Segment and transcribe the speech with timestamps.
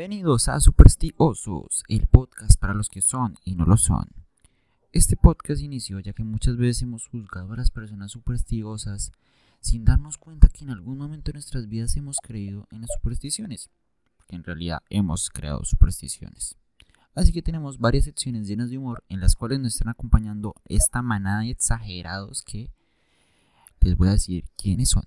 [0.00, 4.08] Bienvenidos a Superstiosos, el podcast para los que son y no lo son.
[4.92, 9.12] Este podcast inició ya que muchas veces hemos juzgado a las personas supersticiosas
[9.60, 13.68] sin darnos cuenta que en algún momento de nuestras vidas hemos creído en las supersticiones,
[14.16, 16.56] porque en realidad hemos creado supersticiones.
[17.14, 21.02] Así que tenemos varias secciones llenas de humor en las cuales nos están acompañando esta
[21.02, 22.70] manada de exagerados que
[23.82, 25.04] les voy a decir quiénes son.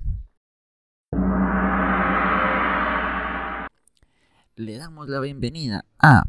[4.56, 6.26] Le damos la bienvenida a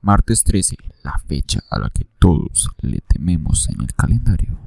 [0.00, 4.58] martes 13, la fecha a la que todos le tememos en el calendario.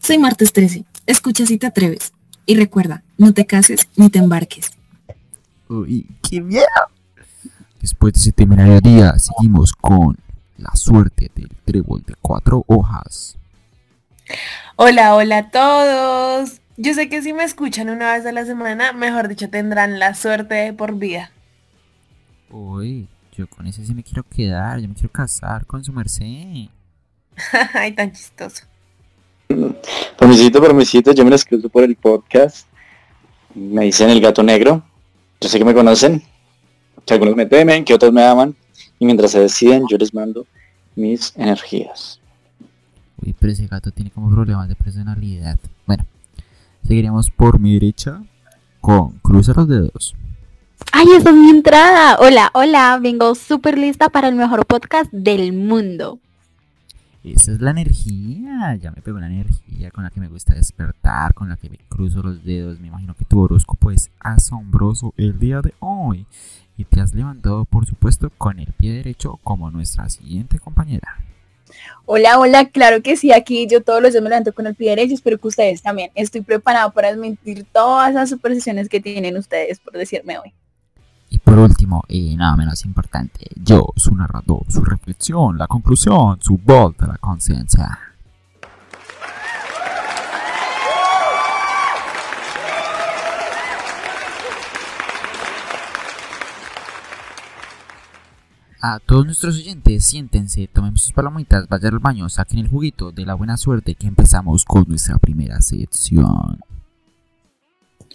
[0.00, 2.12] Soy martes 13, escucha si te atreves.
[2.44, 4.70] Y recuerda, no te cases ni te embarques.
[5.68, 6.64] Uy, qué miedo.
[7.80, 10.16] Después de ese temerario día, seguimos con
[10.56, 13.36] la suerte del trébol de cuatro hojas.
[14.76, 16.60] Hola, hola a todos.
[16.80, 20.14] Yo sé que si me escuchan una vez a la semana, mejor dicho, tendrán la
[20.14, 21.32] suerte de por vida.
[22.50, 26.68] Uy, yo con ese sí me quiero quedar, yo me quiero casar con su merced.
[27.74, 28.62] Ay, tan chistoso.
[30.16, 32.68] Permisito, permisito, yo me lo escribo por el podcast.
[33.56, 34.84] Me dicen el gato negro.
[35.40, 36.22] Yo sé que me conocen.
[37.04, 38.54] Que algunos me temen, que otros me aman.
[39.00, 40.46] Y mientras se deciden, yo les mando
[40.94, 42.20] mis energías.
[43.20, 45.58] Uy, pero ese gato tiene como problemas de personalidad.
[45.84, 46.04] Bueno,
[46.86, 48.22] Seguiremos por mi derecha
[48.80, 50.14] con Cruza los dedos.
[50.92, 52.16] ¡Ay, esa es mi entrada!
[52.20, 56.18] Hola, hola, vengo súper lista para el mejor podcast del mundo.
[57.24, 61.34] Esa es la energía, ya me pegó la energía con la que me gusta despertar,
[61.34, 62.80] con la que me cruzo los dedos.
[62.80, 66.26] Me imagino que tu horóscopo es asombroso el día de hoy.
[66.76, 71.18] Y te has levantado, por supuesto, con el pie derecho como nuestra siguiente compañera.
[72.06, 74.90] Hola, hola, claro que sí, aquí yo todos los días me levanto con el pie
[74.90, 76.10] derecho, espero que ustedes también.
[76.14, 80.54] Estoy preparado para desmentir todas las supersticiones que tienen ustedes por decirme hoy.
[81.30, 86.56] Y por último, y nada menos importante, yo, su narrador, su reflexión, la conclusión, su
[86.56, 87.98] voz de la conciencia.
[98.80, 103.26] A todos nuestros oyentes, siéntense, tomen sus palomitas, vayan al baño, saquen el juguito de
[103.26, 106.60] la buena suerte que empezamos con nuestra primera sección.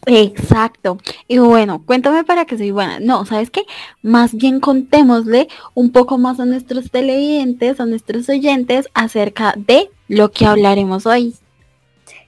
[0.06, 0.98] Exacto.
[1.28, 3.00] Y bueno, cuéntame para que soy buena.
[3.00, 3.64] No, ¿sabes qué?
[4.02, 10.32] Más bien contémosle un poco más a nuestros televidentes, a nuestros oyentes acerca de lo
[10.32, 11.36] que hablaremos hoy.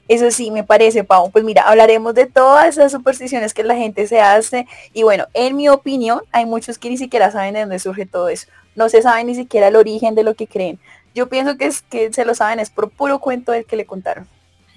[0.08, 1.32] Eso sí, me parece, Pau.
[1.32, 4.68] Pues mira, hablaremos de todas esas supersticiones que la gente se hace.
[4.94, 8.30] Y bueno, en mi opinión, hay muchos que ni siquiera saben de dónde surge todo
[8.30, 8.48] eso.
[8.76, 10.80] No se sabe ni siquiera el origen de lo que creen.
[11.16, 13.86] Yo pienso que es que se lo saben es por puro cuento del que le
[13.86, 14.28] contaron.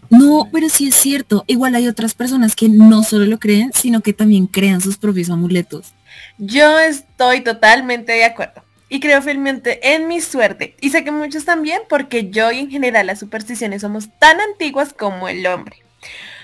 [0.08, 1.44] No, pero sí es cierto.
[1.46, 5.28] Igual hay otras personas que no solo lo creen, sino que también crean sus propios
[5.28, 5.92] amuletos.
[6.38, 10.74] Yo estoy totalmente de acuerdo y creo fielmente en mi suerte.
[10.80, 14.92] Y sé que muchos también porque yo y en general las supersticiones somos tan antiguas
[14.92, 15.76] como el hombre.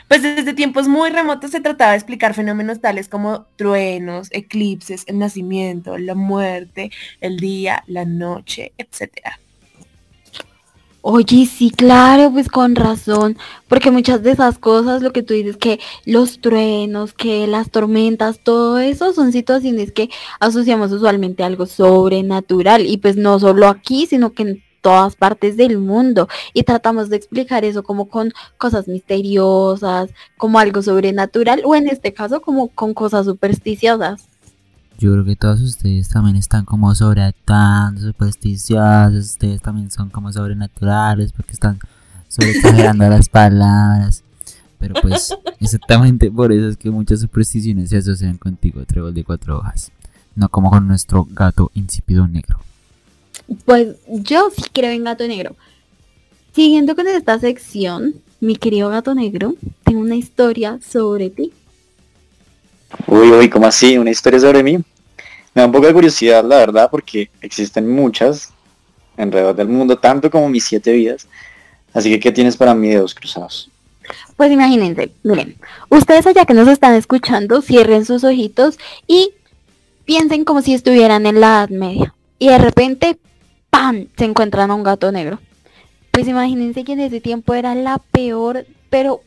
[0.09, 5.19] Pues desde tiempos muy remotos se trataba de explicar fenómenos tales como truenos, eclipses, el
[5.19, 6.91] nacimiento, la muerte,
[7.21, 9.41] el día, la noche, etcétera.
[11.07, 13.37] Oye, sí, claro, pues con razón,
[13.69, 18.41] porque muchas de esas cosas, lo que tú dices, que los truenos, que las tormentas,
[18.43, 20.09] todo eso son situaciones que
[20.41, 25.59] asociamos usualmente a algo sobrenatural y pues no solo aquí, sino que en todas partes
[25.59, 31.75] del mundo y tratamos de explicar eso como con cosas misteriosas, como algo sobrenatural o
[31.75, 34.27] en este caso como con cosas supersticiosas.
[34.99, 41.33] Yo creo que todos ustedes también están como sobreactuando, supersticiosos, ustedes también son como sobrenaturales
[41.33, 41.79] porque están
[42.29, 44.23] sobreexagerando las palabras.
[44.79, 49.59] Pero pues exactamente por eso es que muchas supersticiones se asocian contigo, trébol de cuatro
[49.59, 49.91] hojas,
[50.37, 52.59] no como con nuestro gato insípido negro.
[53.65, 55.57] Pues yo sí creo en gato negro.
[56.53, 59.55] Siguiendo con esta sección, mi querido gato negro,
[59.85, 61.53] tengo una historia sobre ti.
[63.07, 63.99] Uy, uy, ¿cómo así?
[63.99, 64.77] ¿Una historia sobre mí?
[64.77, 68.53] Me da un poco de curiosidad, la verdad, porque existen muchas
[69.17, 71.29] alrededor del mundo, tanto como mis siete vidas.
[71.93, 73.71] Así que, ¿qué tienes para mí, dedos cruzados?
[74.37, 75.57] Pues imagínense, miren,
[75.89, 79.33] ustedes allá que nos están escuchando, cierren sus ojitos y
[80.05, 82.15] piensen como si estuvieran en la Edad Media.
[82.39, 83.19] Y de repente,
[83.71, 85.39] ¡pam!, se encuentran a un gato negro.
[86.11, 89.21] Pues imagínense que en ese tiempo era la peor, pero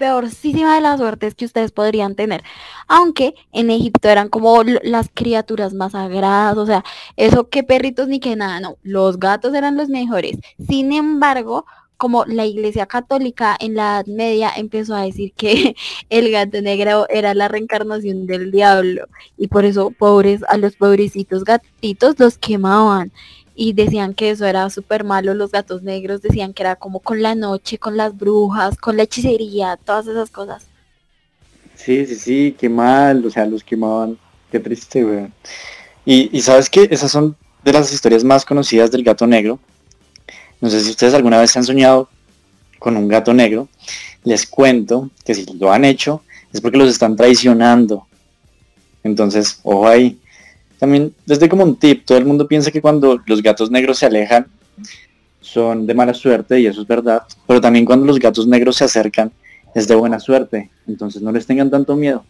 [0.00, 2.42] peorcísima de las suertes que ustedes podrían tener.
[2.88, 6.82] Aunque en Egipto eran como las criaturas más sagradas, o sea,
[7.16, 10.38] eso que perritos ni que nada, no, los gatos eran los mejores.
[10.66, 11.66] Sin embargo,
[11.98, 15.76] como la iglesia católica en la Edad Media empezó a decir que
[16.08, 19.06] el gato negro era la reencarnación del diablo
[19.36, 23.12] y por eso pobres a los pobrecitos gatitos los quemaban
[23.62, 27.20] y decían que eso era súper malo, los gatos negros decían que era como con
[27.20, 30.64] la noche, con las brujas, con la hechicería, todas esas cosas.
[31.74, 34.18] Sí, sí, sí, qué mal, o sea, los quemaban,
[34.50, 35.34] qué triste, weón.
[36.06, 39.58] Y, y sabes que esas son de las historias más conocidas del gato negro.
[40.62, 42.08] No sé si ustedes alguna vez han soñado
[42.78, 43.68] con un gato negro.
[44.24, 48.06] Les cuento que si lo han hecho es porque los están traicionando.
[49.04, 50.18] Entonces, ojo ahí.
[50.80, 54.06] También, desde como un tip, todo el mundo piensa que cuando los gatos negros se
[54.06, 54.46] alejan
[55.40, 57.22] son de mala suerte y eso es verdad.
[57.46, 59.30] Pero también cuando los gatos negros se acercan
[59.74, 60.70] es de buena suerte.
[60.88, 62.24] Entonces no les tengan tanto miedo.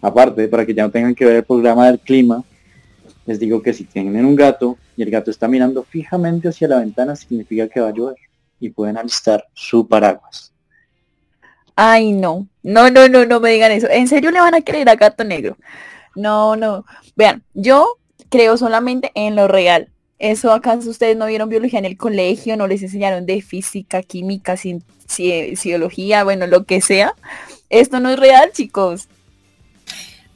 [0.00, 2.42] Aparte, para que ya no tengan que ver el programa del clima,
[3.26, 6.78] les digo que si tienen un gato y el gato está mirando fijamente hacia la
[6.78, 8.16] ventana, significa que va a llover
[8.60, 10.54] y pueden alistar su paraguas.
[11.76, 12.48] Ay, no.
[12.62, 13.88] No, no, no, no me digan eso.
[13.90, 15.56] ¿En serio le van a creer a gato negro?
[16.18, 16.84] No, no.
[17.16, 17.86] Vean, yo
[18.28, 19.88] creo solamente en lo real.
[20.18, 22.56] ¿Eso acaso ustedes no vieron biología en el colegio?
[22.56, 27.14] ¿No les enseñaron de física, química, ci ci ciología, bueno, lo que sea?
[27.70, 29.06] Esto no es real, chicos.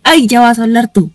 [0.04, 1.10] Ay, ya vas a hablar tú.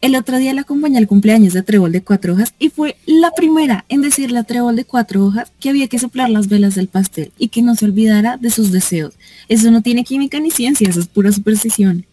[0.00, 3.32] El otro día la acompañé al cumpleaños de Trébol de Cuatro Hojas y fue la
[3.32, 6.86] primera en decirle a Trébol de Cuatro Hojas que había que soplar las velas del
[6.86, 9.14] pastel y que no se olvidara de sus deseos.
[9.48, 12.06] Eso no tiene química ni ciencia, eso es pura superstición.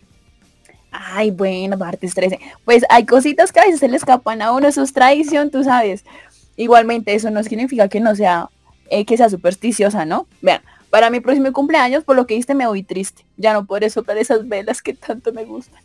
[0.94, 2.40] Ay, bueno, martes 13.
[2.64, 5.64] Pues hay cositas que a veces se le escapan a uno, eso es tradición, tú
[5.64, 6.06] sabes.
[6.56, 8.50] Igualmente, eso no significa que no sea,
[8.92, 10.28] eh, que sea supersticiosa, ¿no?
[10.42, 10.62] Vean,
[10.92, 13.26] para mi próximo cumpleaños, por lo que viste, me voy triste.
[13.38, 15.82] Ya no podré soplar esas velas que tanto me gustan.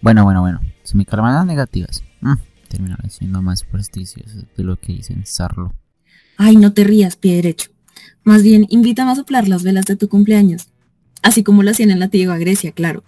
[0.00, 0.60] Bueno, bueno, bueno.
[0.84, 2.36] Si me calman las negativas, mmm,
[2.68, 5.74] terminaré siendo más supersticioso de lo que dicen Sarlo.
[6.38, 7.70] Ay, no te rías, pie derecho.
[8.24, 10.68] Más bien, invítame a soplar las velas de tu cumpleaños.
[11.22, 13.04] Así como lo hacían en la antigua Grecia, claro.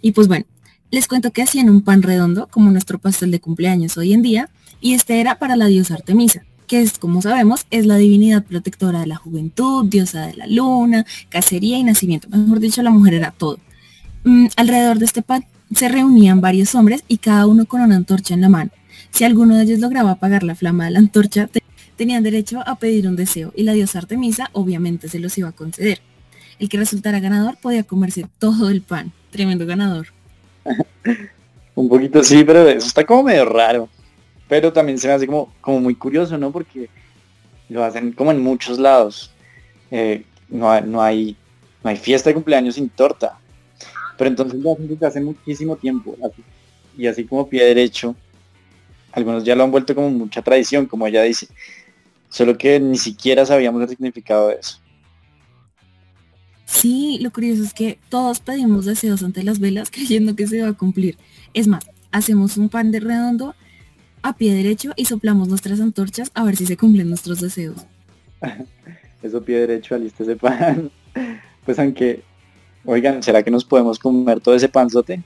[0.00, 0.44] Y pues bueno,
[0.90, 4.50] les cuento que hacían un pan redondo, como nuestro pastel de cumpleaños hoy en día,
[4.80, 9.00] y este era para la diosa Artemisa, que es, como sabemos, es la divinidad protectora
[9.00, 12.28] de la juventud, diosa de la luna, cacería y nacimiento.
[12.28, 13.58] Mejor dicho, la mujer era todo.
[14.24, 15.44] Mm, alrededor de este pan
[15.74, 18.70] se reunían varios hombres y cada uno con una antorcha en la mano.
[19.10, 21.62] Si alguno de ellos lograba apagar la flama de la antorcha, te
[21.96, 25.52] tenían derecho a pedir un deseo y la diosa Artemisa obviamente se los iba a
[25.52, 26.00] conceder.
[26.58, 29.12] El que resultara ganador podía comerse todo el pan.
[29.34, 30.06] Tremendo ganador.
[31.74, 33.88] un poquito sí, pero eso está como medio raro.
[34.46, 36.52] Pero también se me hace como, como muy curioso, ¿no?
[36.52, 36.88] Porque
[37.68, 39.32] lo hacen como en muchos lados.
[39.90, 41.36] Eh, no, hay, no, hay,
[41.82, 43.36] no hay fiesta de cumpleaños sin torta.
[44.16, 46.16] Pero entonces lo hacen desde hace muchísimo tiempo.
[46.96, 48.14] Y así como pie derecho,
[49.10, 51.48] algunos ya lo han vuelto como mucha tradición, como ella dice.
[52.28, 54.78] Solo que ni siquiera sabíamos el significado de eso.
[56.66, 60.68] Sí, lo curioso es que todos pedimos deseos ante las velas creyendo que se va
[60.68, 61.16] a cumplir.
[61.52, 63.54] Es más, hacemos un pan de redondo
[64.22, 67.86] a pie derecho y soplamos nuestras antorchas a ver si se cumplen nuestros deseos.
[69.22, 70.90] Eso pie derecho, alista ese pan.
[71.64, 72.22] Pues aunque,
[72.84, 75.22] oigan, ¿será que nos podemos comer todo ese panzote?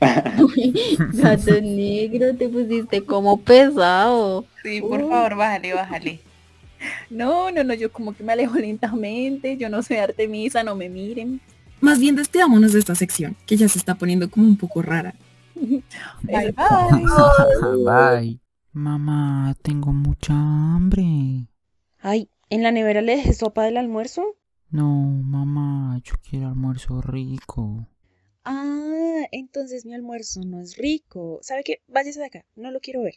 [0.00, 4.46] Gato negro, te pusiste como pesado.
[4.62, 6.20] Sí, por favor, bájale, bájale.
[7.10, 10.88] No, no, no, yo como que me alejo lentamente, yo no soy Artemisa, no me
[10.88, 11.40] miren.
[11.80, 15.14] Más bien despidámonos de esta sección, que ya se está poniendo como un poco rara.
[15.54, 17.84] Bye, bye.
[17.84, 18.40] Bye.
[18.72, 21.48] Mamá, tengo mucha hambre.
[22.00, 24.36] Ay, ¿en la nevera le dejé sopa del almuerzo?
[24.70, 27.88] No, mamá, yo quiero almuerzo rico.
[28.44, 31.38] Ah, entonces mi almuerzo no es rico.
[31.42, 31.82] ¿Sabe qué?
[31.88, 33.14] Váyase de acá, no lo quiero ver.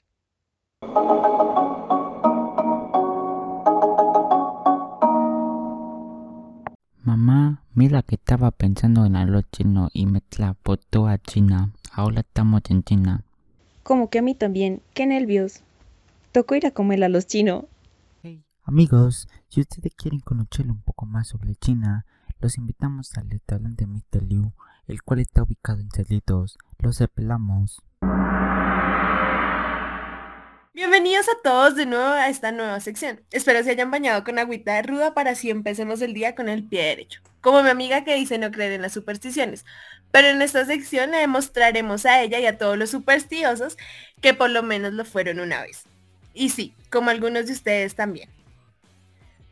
[7.04, 11.74] Mamá, mira que estaba pensando en algo chino y me tlapotó a China.
[11.92, 13.24] Ahora estamos en China.
[13.82, 14.84] Como que a mí también.
[14.94, 15.64] Qué nervios.
[16.32, 17.66] Tocó ir a comer a los chinos.
[18.22, 22.06] Hey, amigos, si ustedes quieren conocer un poco más sobre China,
[22.40, 24.22] los invitamos al restaurante Mr.
[24.22, 24.54] Liu,
[24.86, 26.60] el cual está ubicado en Cerritos.
[26.78, 27.82] Los esperamos.
[30.74, 33.20] Bienvenidos a todos de nuevo a esta nueva sección.
[33.32, 36.64] Espero se hayan bañado con agüita de ruda para así empecemos el día con el
[36.64, 37.20] pie derecho.
[37.42, 39.66] Como mi amiga que dice no creer en las supersticiones.
[40.12, 43.78] Pero en esta sección le demostraremos a ella y a todos los supersticiosos
[44.22, 45.84] que por lo menos lo fueron una vez.
[46.34, 48.30] Y sí, como algunos de ustedes también.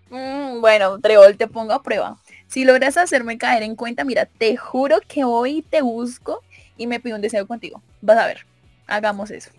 [0.09, 2.17] Mm, bueno, Trebol, te pongo a prueba.
[2.47, 6.41] Si logras hacerme caer en cuenta, mira, te juro que hoy te busco
[6.77, 7.83] y me pido un deseo contigo.
[7.99, 8.45] Vas a ver,
[8.87, 9.51] hagamos eso.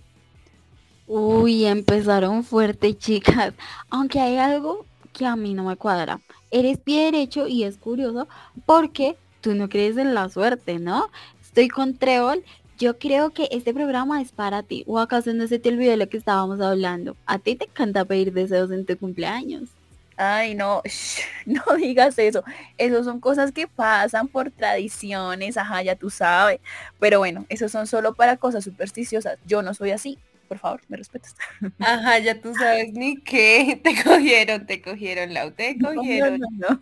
[1.12, 3.52] Uy, empezaron fuerte, chicas.
[3.90, 6.20] Aunque hay algo que a mí no me cuadra.
[6.52, 8.28] Eres pie derecho y es curioso
[8.64, 11.10] porque tú no crees en la suerte, ¿no?
[11.42, 12.44] Estoy con Trébol.
[12.78, 14.84] Yo creo que este programa es para ti.
[14.86, 17.16] ¿O acaso no se te olvidó lo que estábamos hablando?
[17.26, 19.68] A ti te encanta pedir deseos en tu cumpleaños.
[20.16, 20.80] Ay, no,
[21.44, 22.44] no digas eso.
[22.78, 26.60] Eso son cosas que pasan por tradiciones, ajá, ya tú sabes.
[27.00, 29.38] Pero bueno, eso son solo para cosas supersticiosas.
[29.44, 30.16] Yo no soy así.
[30.50, 31.36] Por favor, me respetas.
[31.78, 33.80] Ajá, ya tú sabes ni qué.
[33.84, 36.40] Te cogieron, te cogieron, Lau, te cogieron.
[36.40, 36.76] no, no.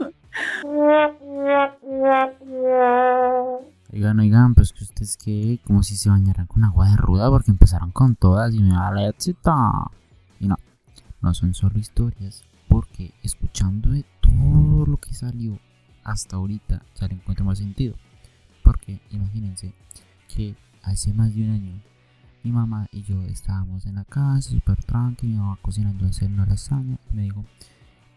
[3.93, 7.51] Oigan, oigan, pues que ustedes que como si se bañaran con agua de ruda porque
[7.51, 9.53] empezaron con todas y me da la éxito.
[10.41, 10.57] Y no,
[11.21, 15.59] no son solo historias, porque escuchando de todo lo que salió
[16.05, 17.97] hasta ahorita ya le encuentro más sentido.
[18.65, 19.75] Porque imagínense
[20.35, 21.83] que hace más de un año
[22.43, 26.47] mi mamá y yo estábamos en la casa súper tranqui, mi mamá cocinando hacer una
[26.47, 27.45] lasaña y me dijo,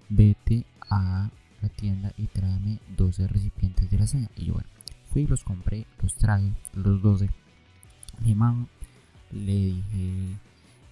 [0.09, 1.29] vete a
[1.61, 4.29] la tienda y tráeme 12 recipientes de lasaña.
[4.35, 4.69] Y yo, bueno,
[5.11, 7.29] fui, los compré, los traje, los 12.
[8.19, 8.67] Mi mamá
[9.31, 10.37] le dije,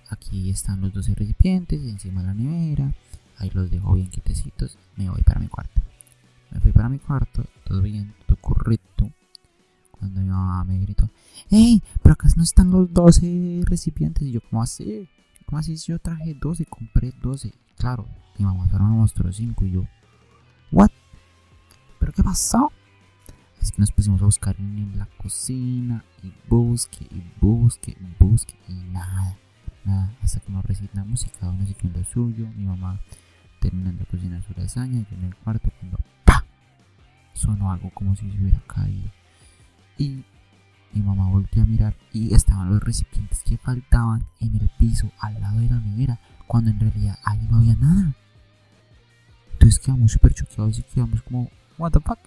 [0.09, 2.93] aquí están los 12 recipientes, encima de la nevera,
[3.37, 5.81] ahí los dejo bien quietecitos, me voy para mi cuarto.
[6.51, 9.11] Me fui para mi cuarto, todo bien, todo correcto.
[9.91, 11.09] Cuando mi mamá me gritó,
[11.49, 11.81] ¡Ey!
[12.01, 14.27] Pero acá no están los 12 recipientes.
[14.27, 15.07] Y yo, ¿cómo así?
[15.45, 15.75] ¿Cómo así?
[15.77, 17.53] Yo traje 12, compré 12.
[17.77, 19.85] Claro, mi mamá solo me mostró 5 y yo,
[20.71, 20.91] ¿What?
[21.99, 22.71] ¿Pero qué pasó?
[23.61, 28.55] Es que nos pusimos a buscar en la cocina y busque y busque y busque
[28.69, 29.37] y nada,
[29.83, 33.01] nada, hasta que nos resignamos y cada uno se quedó lo suyo, mi mamá
[33.59, 36.45] terminando de cocinar su lasaña, yo en el cuarto cuando ¡pa!
[37.33, 39.11] sonó algo como si se hubiera caído
[39.97, 40.23] y
[40.93, 45.39] mi mamá volteó a mirar y estaban los recipientes que faltaban en el piso al
[45.39, 48.15] lado de la nevera cuando en realidad ahí no había nada.
[49.53, 52.19] Entonces quedamos súper choqueados y quedamos como, what the fuck?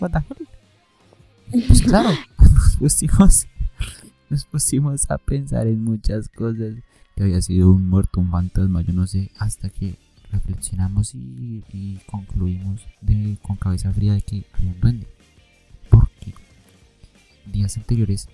[0.00, 1.66] What the hell?
[1.66, 3.46] Pues claro, nos pusimos,
[4.28, 6.74] nos pusimos a pensar en muchas cosas.
[7.16, 9.96] Que había sido un muerto, un fantasma, yo no sé, hasta que
[10.30, 12.86] reflexionamos y, concluimos
[13.42, 15.17] con cabeza fría de que había un duende.
[17.50, 18.28] Días anteriores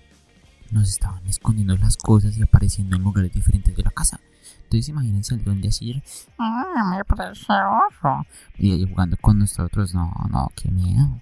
[0.71, 4.19] nos estaban escondiendo las cosas y apareciendo en lugares diferentes de la casa.
[4.63, 6.01] Entonces imagínense el duende así,
[6.39, 8.25] ¡ah, me precioso!
[8.57, 11.21] Y jugando con nosotros, no, no, qué miedo.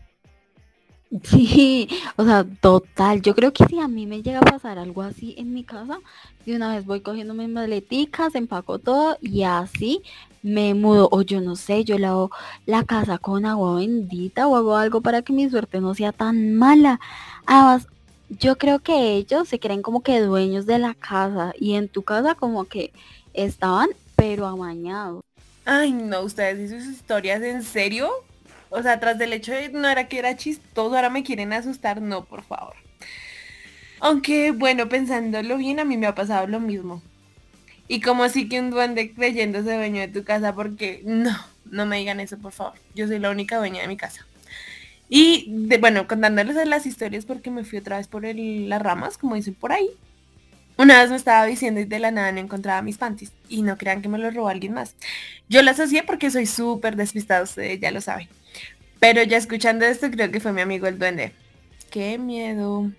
[1.21, 3.21] Sí, o sea, total.
[3.21, 5.99] Yo creo que si a mí me llega a pasar algo así en mi casa,
[6.45, 10.01] de una vez voy cogiendo mis maleticas, empaco todo y así
[10.41, 11.09] me mudo.
[11.11, 12.31] O yo no sé, yo lavo
[12.65, 16.55] la casa con agua bendita o hago algo para que mi suerte no sea tan
[16.55, 16.99] mala.
[17.45, 17.87] Además,
[18.29, 22.03] yo creo que ellos se creen como que dueños de la casa y en tu
[22.03, 22.91] casa como que
[23.33, 25.23] estaban pero amañados.
[25.65, 28.09] Ay, no, ustedes y sus historias, ¿en serio?
[28.69, 32.01] O sea, tras del hecho de no era que era chistoso, ahora me quieren asustar,
[32.01, 32.75] no, por favor.
[33.99, 37.01] Aunque, bueno, pensándolo bien, a mí me ha pasado lo mismo.
[37.87, 41.31] Y como así que un duende creyéndose dueño de tu casa, porque no,
[41.65, 42.73] no me digan eso, por favor.
[42.95, 44.25] Yo soy la única dueña de mi casa.
[45.09, 49.35] Y bueno, contándoles las historias porque me fui otra vez por el- las ramas, como
[49.35, 49.89] dicen por ahí.
[50.77, 53.33] Una vez me estaba diciendo y de la nada no encontraba mis panties.
[53.49, 54.95] Y no crean que me los robó alguien más.
[55.49, 58.29] Yo las hacía porque soy súper despistada, ustedes ya lo saben.
[58.99, 61.33] Pero ya escuchando esto creo que fue mi amigo el duende.
[61.89, 62.91] Qué miedo.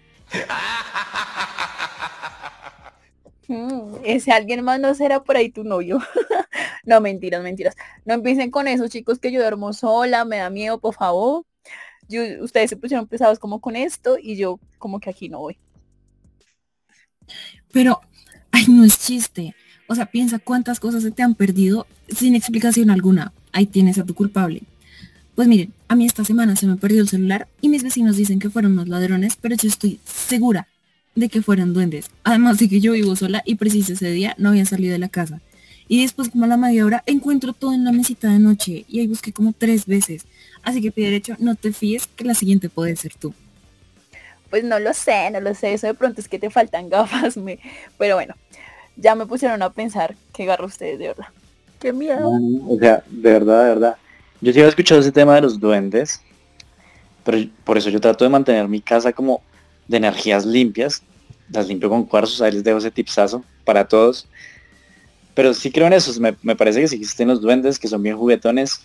[3.47, 5.99] Mm, ese alguien más no será por ahí tu novio.
[6.85, 7.75] no, mentiras, mentiras.
[8.05, 11.45] No empiecen con eso, chicos, que yo duermo sola, me da miedo, por favor.
[12.09, 15.57] Yo, ustedes se pusieron pesados como con esto y yo como que aquí no voy.
[17.73, 18.01] Pero,
[18.51, 19.55] ay, no es chiste.
[19.87, 23.33] O sea, piensa cuántas cosas se te han perdido sin explicación alguna.
[23.53, 24.63] Ahí tienes a tu culpable.
[25.35, 28.39] Pues miren, a mí esta semana se me perdió el celular y mis vecinos dicen
[28.39, 30.69] que fueron unos ladrones, pero yo estoy segura
[31.15, 32.11] de que fueron duendes.
[32.23, 35.09] Además de que yo vivo sola y preciso ese día no había salido de la
[35.09, 35.41] casa.
[35.89, 39.01] Y después como a la media hora encuentro todo en la mesita de noche y
[39.01, 40.25] ahí busqué como tres veces.
[40.63, 43.35] Así que pide derecho, no te fíes que la siguiente puede ser tú.
[44.49, 45.75] Pues no lo sé, no lo sé.
[45.75, 47.37] Eso de pronto es que te faltan gafas.
[47.37, 47.59] Me...
[47.99, 48.35] Pero bueno,
[48.97, 51.27] ya me pusieron a pensar que agarro ustedes de verdad.
[51.81, 52.31] Qué miedo.
[52.69, 53.97] O sea, de verdad, de verdad.
[54.41, 56.21] Yo sí había escuchado ese tema de los duendes,
[57.25, 59.43] pero por eso yo trato de mantener mi casa como
[59.89, 61.03] de energías limpias.
[61.51, 64.27] Las limpio con cuarzos, ahí les dejo ese tipsazo para todos.
[65.35, 68.17] Pero sí creo en eso, me, parece que sí existen los duendes, que son bien
[68.17, 68.81] juguetones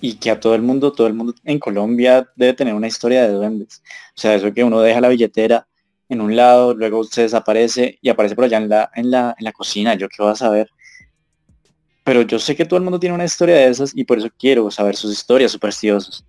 [0.00, 3.26] y que a todo el mundo, todo el mundo en Colombia debe tener una historia
[3.26, 3.82] de duendes.
[4.14, 5.66] O sea, eso que uno deja la billetera
[6.08, 9.44] en un lado, luego se desaparece y aparece por allá en la, en la, en
[9.44, 10.68] la cocina, yo qué vas a ver.
[12.04, 14.28] pero yo sé que todo el mundo tiene una historia de esas y por eso
[14.38, 16.24] quiero saber sus historias supersticiosas.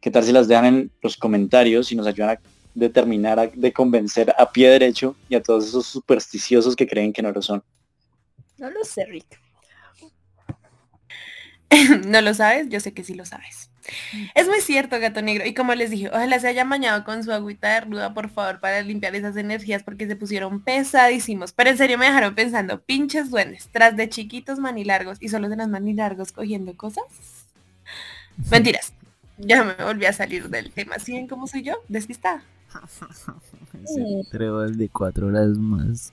[0.00, 2.40] ¿Qué tal si las dejan en los comentarios y nos ayudan a
[2.74, 7.22] determinar, a, de convencer a pie derecho y a todos esos supersticiosos que creen que
[7.22, 7.62] no lo son?
[8.62, 9.40] No lo sé, Rick.
[12.06, 12.68] ¿No lo sabes?
[12.68, 13.72] Yo sé que sí lo sabes.
[14.36, 15.44] Es muy cierto, gato negro.
[15.44, 18.60] Y como les dije, ojalá se haya bañado con su agüita de ruda, por favor,
[18.60, 21.50] para limpiar esas energías porque se pusieron pesadísimos.
[21.50, 25.56] Pero en serio me dejaron pensando, pinches duendes, tras de chiquitos manilargos y solo de
[25.56, 27.02] los manilargos cogiendo cosas.
[28.48, 28.92] Mentiras.
[29.38, 31.00] Ya me volví a salir del tema.
[31.00, 31.74] ¿Sí ven cómo soy yo?
[31.88, 32.44] Despistada.
[33.82, 36.12] Ese de cuatro horas más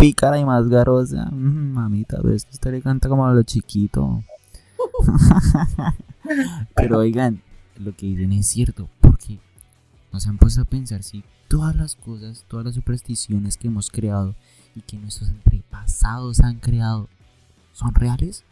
[0.00, 1.26] pícara y más garosa.
[1.30, 4.24] Mm, Mamita, ves que usted le canta como a lo chiquito.
[6.74, 7.42] Pero oigan,
[7.78, 9.38] lo que dicen es cierto, porque
[10.10, 14.34] nos han puesto a pensar si todas las cosas, todas las supersticiones que hemos creado
[14.74, 17.08] y que nuestros antepasados han creado
[17.72, 18.44] son reales.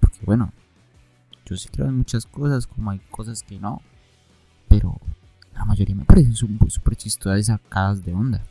[0.00, 0.52] Porque bueno,
[1.46, 3.80] yo sí creo en muchas cosas, como hay cosas que no,
[4.68, 5.00] pero
[5.54, 8.42] la mayoría me parecen súper chistosas sacadas de onda.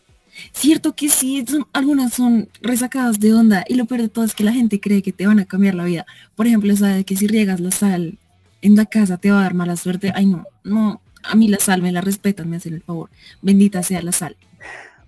[0.52, 4.36] Cierto que sí, son- algunas son resacadas de onda y lo peor de todo es
[4.36, 6.06] que la gente cree que te van a cambiar la vida.
[6.36, 8.18] Por ejemplo, sabe que si riegas la sal
[8.62, 10.12] en la casa te va a dar mala suerte.
[10.16, 13.10] Ay no, no, a mí la sal me la respetan, me hacen el favor.
[13.42, 14.36] Bendita sea la sal.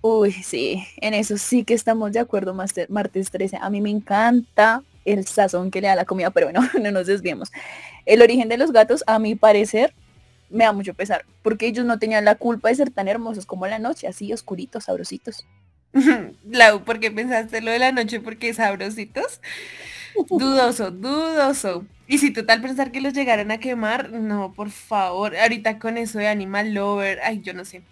[0.00, 3.58] Uy, sí, en eso sí que estamos de acuerdo, Master- martes 13.
[3.60, 7.06] A mí me encanta el sazón que le da la comida, pero bueno, no nos
[7.06, 7.50] desviemos.
[8.06, 9.92] El origen de los gatos, a mi parecer,
[10.50, 13.66] me da mucho pesar, porque ellos no tenían la culpa de ser tan hermosos como
[13.66, 15.46] la noche, así oscuritos, sabrositos.
[16.44, 18.20] Lau, ¿por qué pensaste lo de la noche?
[18.20, 19.40] Porque sabrositos.
[20.30, 21.86] Dudoso, dudoso.
[22.06, 25.36] Y si total pensar que los llegaran a quemar, no, por favor.
[25.36, 27.84] Ahorita con eso de Animal Lover, ay, yo no sé.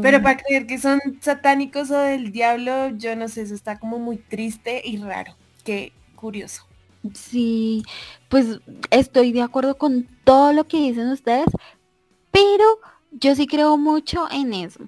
[0.00, 3.78] Pero Mm, para creer que son satánicos o del diablo, yo no sé, eso está
[3.78, 5.36] como muy triste y raro.
[5.64, 6.69] Qué curioso.
[7.14, 7.82] Sí,
[8.28, 8.60] pues
[8.90, 11.46] estoy de acuerdo con todo lo que dicen ustedes,
[12.30, 12.64] pero
[13.10, 14.80] yo sí creo mucho en eso.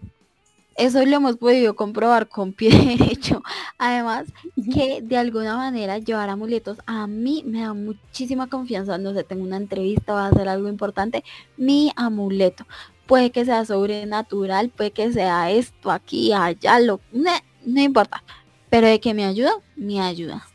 [0.76, 3.42] Eso lo hemos podido comprobar con pie derecho.
[3.78, 4.26] Además,
[4.72, 8.98] que de alguna manera llevar amuletos a mí me da muchísima confianza.
[8.98, 11.24] No sé, tengo una entrevista, va a hacer algo importante.
[11.56, 12.66] Mi amuleto.
[13.06, 17.30] Puede que sea sobrenatural, puede que sea esto, aquí, allá, lo, no,
[17.64, 18.22] no importa.
[18.70, 20.46] Pero de que me ayuda, me ayuda.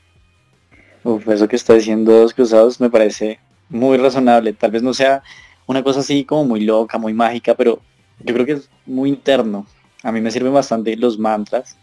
[1.07, 3.39] Uf, eso que está diciendo dos cruzados me parece
[3.69, 4.51] muy razonable.
[4.51, 5.23] Tal vez no sea
[5.65, 7.79] una cosa así como muy loca, muy mágica, pero
[8.19, 9.65] yo creo que es muy interno.
[10.03, 11.77] A mí me sirven bastante los mantras,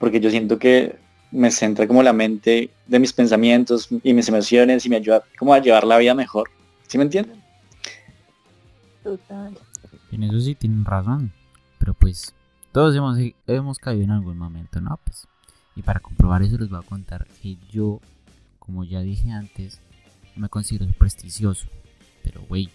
[0.00, 0.96] porque yo siento que
[1.30, 5.54] me centra como la mente de mis pensamientos y mis emociones y me ayuda como
[5.54, 6.50] a llevar la vida mejor.
[6.88, 7.40] ¿Sí me entienden?
[9.04, 9.56] Total.
[10.10, 11.30] En eso sí tienen razón.
[11.78, 12.34] Pero pues
[12.72, 14.98] todos hemos, hemos caído en algún momento, ¿no?
[15.04, 15.28] Pues,
[15.76, 18.00] y para comprobar eso les voy a contar que yo,
[18.70, 19.80] como ya dije antes,
[20.36, 21.66] no me considero supersticioso.
[22.22, 22.70] Pero güey,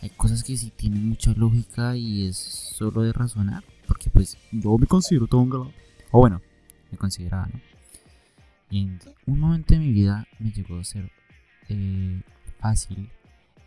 [0.00, 3.64] hay cosas que sí tienen mucha lógica y es solo de razonar.
[3.88, 5.72] Porque pues yo me considero galán.
[6.12, 6.40] O bueno,
[6.92, 7.60] me consideraba, ¿no?
[8.70, 11.10] Y en un momento de mi vida me llegó a ser
[11.68, 12.22] eh,
[12.60, 13.10] fácil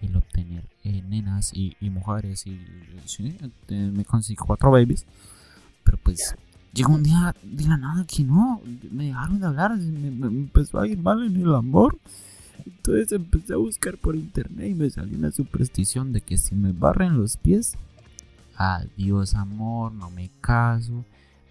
[0.01, 2.59] el obtener eh, nenas y, y mujeres y
[3.05, 3.37] sí,
[3.69, 5.05] eh, me conseguí cuatro babies
[5.83, 6.35] pero pues
[6.75, 8.61] llegó un día de la nada que no
[8.91, 11.97] me dejaron de hablar me, empezó a ir mal en el amor
[12.65, 16.73] entonces empecé a buscar por internet y me salió una superstición de que si me
[16.73, 17.77] barren los pies
[18.57, 21.05] adiós amor no me caso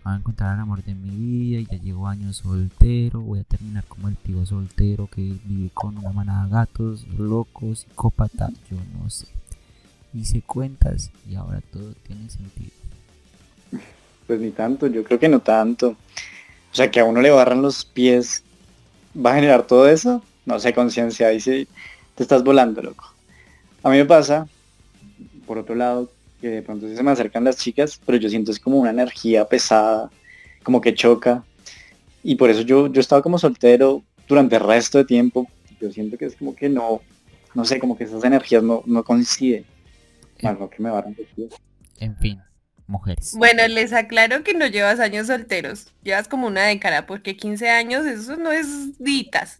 [0.04, 3.84] voy a encontrar el amor de mi vida ya llevo años soltero, voy a terminar
[3.84, 9.08] como el tío soltero que vive con una manada de gatos, loco, psicópata, yo no
[9.08, 9.26] sé.
[10.12, 12.70] Hice cuentas y ahora todo tiene sentido.
[14.26, 15.90] Pues ni tanto, yo creo que no tanto.
[15.90, 18.42] O sea, que a uno le barran los pies,
[19.14, 20.22] ¿va a generar todo eso?
[20.46, 21.68] No sé, conciencia, ahí sí
[22.14, 23.14] te estás volando, loco.
[23.82, 24.48] A mí me pasa,
[25.46, 26.10] por otro lado,
[26.40, 28.90] que de pronto sí se me acercan las chicas, pero yo siento es como una
[28.90, 30.10] energía pesada,
[30.62, 31.44] como que choca.
[32.22, 35.48] Y por eso yo, yo estaba como soltero durante el resto de tiempo.
[35.80, 37.02] Yo siento que es como que no,
[37.54, 39.64] no sé, como que esas energías no, no coinciden.
[40.42, 41.52] Más no que me barran los pies.
[42.00, 42.40] En fin,
[42.86, 43.32] mujeres.
[43.36, 45.86] Bueno, les aclaro que no llevas años solteros.
[46.02, 49.58] Llevas como una década, porque 15 años, eso no es ditas.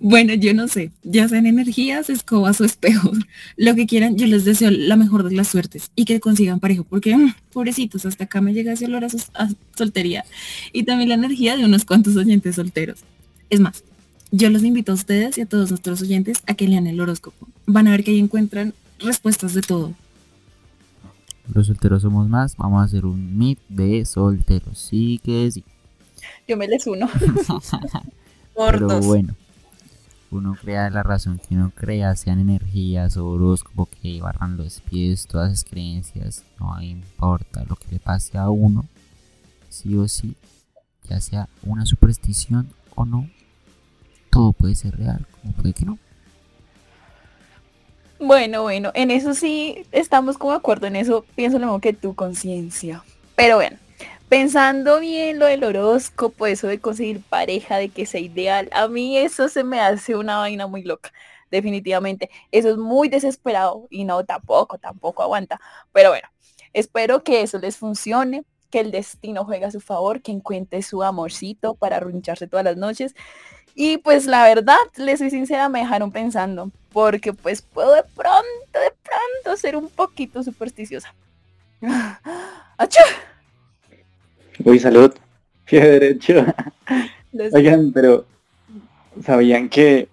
[0.00, 3.18] Bueno, yo no sé, ya sean energías, escobas o espejos,
[3.56, 6.84] lo que quieran, yo les deseo la mejor de las suertes y que consigan parejo,
[6.84, 10.24] porque mm, pobrecitos, hasta acá me llega ese olor a, sos- a soltería
[10.72, 13.00] y también la energía de unos cuantos oyentes solteros.
[13.50, 13.84] Es más,
[14.30, 17.46] yo los invito a ustedes y a todos nuestros oyentes a que lean el horóscopo.
[17.66, 19.92] Van a ver que ahí encuentran respuestas de todo.
[21.52, 24.78] Los solteros somos más, vamos a hacer un meet de solteros.
[24.78, 25.64] Sí que sí.
[26.46, 27.08] Yo me les uno.
[28.54, 29.06] Por Pero dos.
[29.06, 29.34] bueno,
[30.30, 35.52] uno crea la razón que uno crea, sean energías horóscopo que barran los pies, todas
[35.52, 38.86] esas creencias, no importa lo que le pase a uno,
[39.68, 40.36] sí o sí,
[41.08, 43.28] ya sea una superstición o no,
[44.30, 45.98] todo puede ser real, como puede que no.
[48.24, 51.92] Bueno, bueno, en eso sí estamos como de acuerdo en eso, pienso lo mismo que
[51.92, 53.02] tu conciencia.
[53.34, 53.78] Pero bueno,
[54.28, 59.18] pensando bien lo del horóscopo, eso de conseguir pareja, de que sea ideal, a mí
[59.18, 61.12] eso se me hace una vaina muy loca,
[61.50, 62.30] definitivamente.
[62.52, 65.60] Eso es muy desesperado y no, tampoco, tampoco aguanta.
[65.92, 66.28] Pero bueno,
[66.72, 71.02] espero que eso les funcione, que el destino juegue a su favor, que encuentre su
[71.02, 73.16] amorcito para arruncharse todas las noches.
[73.74, 78.42] Y pues la verdad, les soy sincera, me dejaron pensando, porque pues puedo de pronto,
[78.72, 81.14] de pronto ser un poquito supersticiosa.
[82.76, 83.00] ¡Achú!
[84.64, 85.12] Uy, salud.
[85.64, 86.44] Pie derecho.
[87.32, 88.26] Les- Oigan, pero
[89.24, 90.08] ¿sabían que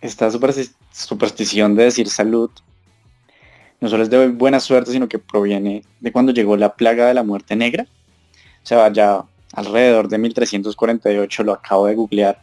[0.00, 2.50] esta supersti- superstición de decir salud
[3.80, 7.14] no solo es de buena suerte, sino que proviene de cuando llegó la plaga de
[7.14, 7.86] la muerte negra?
[8.62, 12.40] O sea, ya alrededor de 1348, lo acabo de googlear,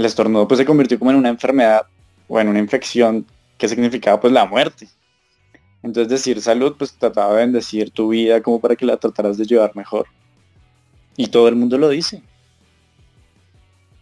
[0.00, 1.82] el estornudo pues se convirtió como en una enfermedad
[2.26, 3.26] o en una infección
[3.58, 4.88] que significaba pues la muerte.
[5.82, 9.44] Entonces decir salud pues trataba de bendecir tu vida como para que la trataras de
[9.44, 10.06] llevar mejor.
[11.16, 12.22] Y todo el mundo lo dice.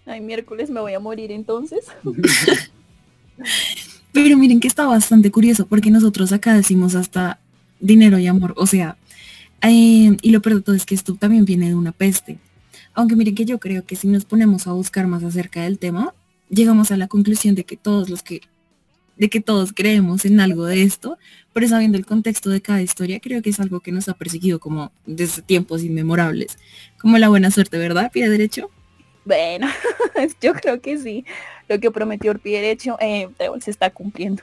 [0.07, 1.87] Ay, miércoles me voy a morir entonces.
[4.13, 7.41] Pero miren que está bastante curioso porque nosotros acá decimos hasta
[7.81, 8.55] dinero y amor.
[8.57, 8.97] O sea,
[9.63, 12.39] eh, y lo peor de todo es que esto también viene de una peste.
[12.99, 16.15] Aunque miren que yo creo que si nos ponemos a buscar más acerca del tema,
[16.51, 18.41] llegamos a la conclusión de que todos los que
[19.17, 21.17] de que todos creemos en algo de esto,
[21.53, 24.59] pero sabiendo el contexto de cada historia, creo que es algo que nos ha perseguido
[24.59, 26.59] como desde tiempos inmemorables.
[27.01, 28.11] Como la buena suerte, ¿verdad?
[28.11, 28.69] Pie derecho.
[29.25, 29.69] Bueno,
[30.43, 31.25] yo creo que sí.
[31.69, 33.29] Lo que prometió el pie derecho eh,
[33.61, 34.43] se está cumpliendo.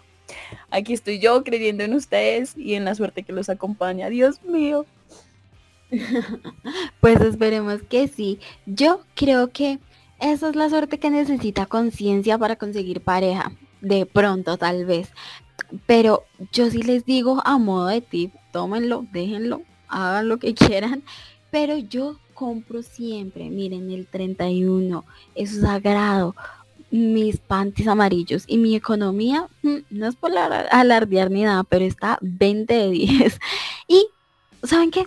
[0.70, 4.08] Aquí estoy yo creyendo en ustedes y en la suerte que los acompaña.
[4.08, 4.86] Dios mío.
[7.01, 8.39] Pues esperemos que sí.
[8.65, 9.79] Yo creo que
[10.19, 13.51] esa es la suerte que necesita conciencia para conseguir pareja.
[13.81, 15.10] De pronto, tal vez.
[15.86, 21.03] Pero yo sí les digo a modo de tip, tómenlo, déjenlo, hagan lo que quieran.
[21.51, 25.05] Pero yo compro siempre, miren, el 31,
[25.36, 26.36] es sagrado.
[26.91, 31.84] Mis panties amarillos y mi economía, mm, no es por alar- alardear ni nada, pero
[31.86, 33.39] está 20 de 10.
[33.88, 34.08] Y,
[34.63, 35.05] ¿saben qué?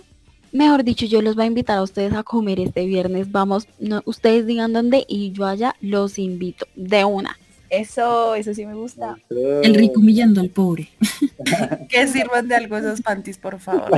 [0.51, 3.31] Mejor dicho, yo los voy a invitar a ustedes a comer este viernes.
[3.31, 7.37] Vamos, no, ustedes digan dónde y yo allá los invito de una.
[7.69, 9.17] Eso, eso sí me gusta.
[9.29, 10.89] El rico humillando al pobre.
[11.89, 13.89] Que sirvan de algo esos panties, por favor.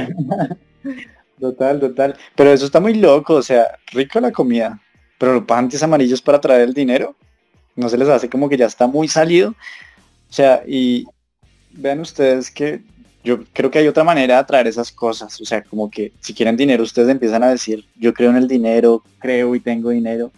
[1.39, 2.15] Total, total.
[2.35, 4.79] Pero eso está muy loco, o sea, rico la comida,
[5.17, 7.15] pero los panties amarillos para traer el dinero,
[7.75, 9.49] no se les hace como que ya está muy salido.
[9.49, 11.05] O sea, y
[11.71, 12.83] vean ustedes que
[13.23, 15.39] yo creo que hay otra manera de atraer esas cosas.
[15.41, 18.47] O sea, como que si quieren dinero, ustedes empiezan a decir, yo creo en el
[18.47, 20.31] dinero, creo y tengo dinero,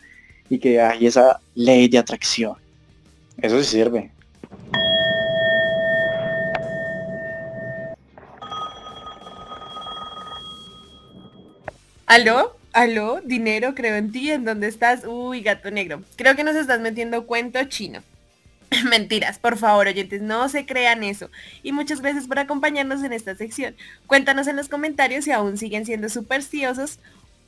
[0.49, 2.55] y que hay esa ley de atracción.
[3.41, 4.11] Eso sí sirve.
[12.05, 12.55] ¿Aló?
[12.73, 13.21] ¿Aló?
[13.23, 14.29] Dinero, creo en ti.
[14.29, 15.03] ¿En dónde estás?
[15.05, 16.03] Uy, gato negro.
[16.15, 18.03] Creo que nos estás metiendo cuento chino.
[18.89, 21.29] Mentiras, por favor, oyentes, no se crean eso.
[21.61, 23.75] Y muchas gracias por acompañarnos en esta sección.
[24.07, 26.99] Cuéntanos en los comentarios si aún siguen siendo supersticiosos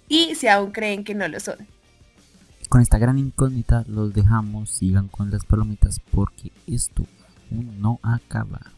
[0.08, 1.58] y si aún creen que no lo son.
[2.70, 7.06] Con esta gran incógnita los dejamos, sigan con las palomitas porque esto
[7.52, 8.72] aún no acaba.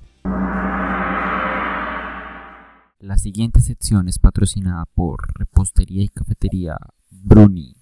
[3.00, 6.78] La siguiente sección es patrocinada por Repostería y Cafetería
[7.10, 7.77] Bruni.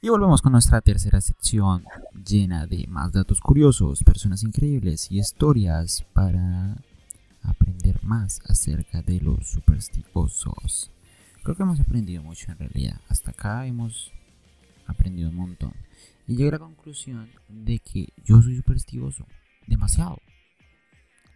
[0.00, 1.84] Y volvemos con nuestra tercera sección
[2.24, 6.76] llena de más datos curiosos, personas increíbles y historias para
[7.42, 10.92] aprender más acerca de los supersticiosos.
[11.42, 13.00] Creo que hemos aprendido mucho en realidad.
[13.08, 14.12] Hasta acá hemos
[14.86, 15.72] aprendido un montón.
[16.28, 19.26] Y llegué a la conclusión de que yo soy supersticioso.
[19.66, 20.18] Demasiado.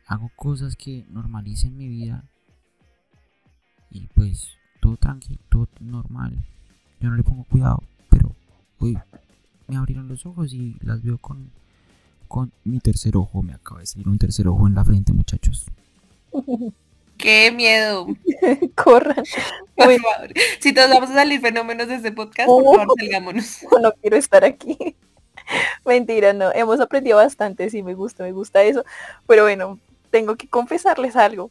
[0.07, 2.31] Hago cosas que normalicen mi vida.
[3.90, 6.46] Y pues todo tranquilo, todo normal.
[7.01, 7.83] Yo no le pongo cuidado.
[8.83, 8.99] Uy,
[9.68, 11.51] me abrieron los ojos y las veo con,
[12.29, 13.42] con mi tercer ojo.
[13.42, 15.66] Me acaba de salir un tercer ojo en la frente, muchachos.
[17.16, 18.07] ¡Qué miedo!
[18.75, 19.14] Corran.
[19.77, 20.03] Por Bueno.
[20.03, 20.33] favor.
[20.61, 22.62] Si todos vamos a salir fenómenos de este podcast, Oh.
[22.64, 23.59] por favor, salgámonos.
[23.83, 24.77] no quiero estar aquí.
[25.85, 26.51] Mentira, no.
[26.53, 28.85] Hemos aprendido bastante, sí, me gusta, me gusta eso.
[29.29, 29.79] Pero bueno,
[30.11, 31.51] tengo que confesarles algo.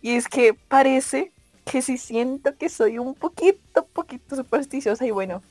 [0.00, 1.30] Y es que parece
[1.64, 5.42] que sí siento que soy un poquito, poquito supersticiosa y bueno,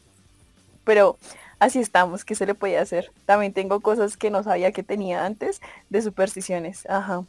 [0.83, 1.17] pero
[1.59, 3.11] así estamos, ¿qué se le puede hacer?
[3.25, 7.23] También tengo cosas que no sabía que tenía antes de supersticiones, ajá.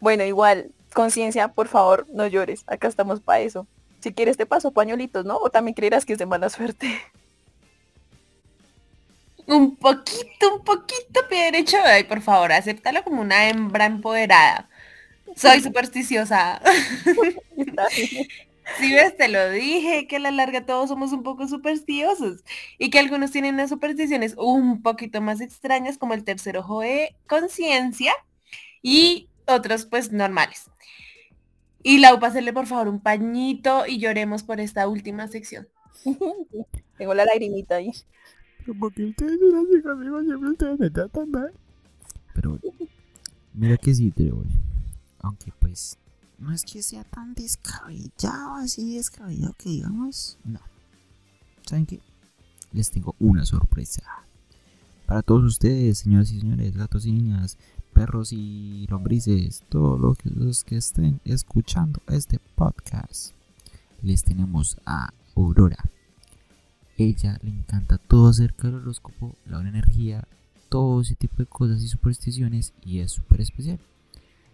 [0.00, 3.66] Bueno, igual, conciencia, por favor, no llores, acá estamos para eso.
[4.00, 5.36] Si quieres te paso pañuelitos, ¿no?
[5.38, 7.00] O también creerás que es de mala suerte.
[9.46, 11.78] Un poquito, un poquito pie derecho.
[11.82, 14.68] Ay, por favor, acéptalo como una hembra empoderada.
[15.34, 16.60] Soy supersticiosa.
[18.76, 22.44] Si ves, te lo dije, que a la larga todos somos un poco supersticiosos
[22.78, 27.16] y que algunos tienen unas supersticiones un poquito más extrañas como el tercer ojo de
[27.26, 28.12] conciencia
[28.82, 30.70] y otros pues normales.
[31.82, 35.68] Y Lau, pásale por favor un pañito y lloremos por esta última sección.
[36.98, 37.92] Tengo la lagrimita ahí.
[42.34, 42.58] Pero
[43.54, 44.46] mira que sí, Trébol.
[45.20, 45.98] Aunque pues
[46.38, 50.38] no es que sea tan descabellado, así descabellado que digamos.
[50.44, 50.60] No.
[51.66, 52.00] ¿Saben qué?
[52.72, 54.02] Les tengo una sorpresa.
[55.06, 57.58] Para todos ustedes, señoras y señores, gatos y niñas,
[57.92, 63.32] perros y lombrices, todos los que, los que estén escuchando este podcast,
[64.02, 65.78] les tenemos a Aurora.
[66.96, 70.28] Ella le encanta todo acerca del horóscopo, la buena energía,
[70.68, 73.80] todo ese tipo de cosas y supersticiones y es súper especial.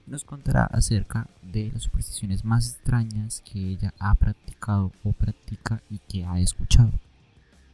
[0.06, 5.98] Nos contará acerca de las supersticiones más extrañas que ella ha practicado o practica y
[5.98, 6.92] que ha escuchado.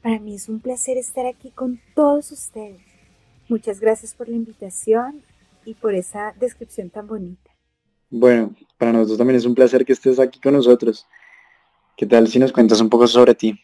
[0.02, 2.80] Para mí es un placer estar aquí con todos ustedes.
[3.48, 5.22] Muchas gracias por la invitación
[5.64, 7.50] y por esa descripción tan bonita.
[8.08, 11.06] Bueno, para nosotros también es un placer que estés aquí con nosotros.
[11.96, 13.60] ¿Qué tal si nos cuentas un poco sobre ti?